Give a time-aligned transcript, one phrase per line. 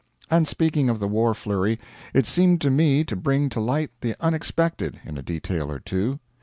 [0.31, 1.79] And speaking of the war flurry,
[2.11, 6.17] it seemed to me to bring to light the unexpected, in a detail or two.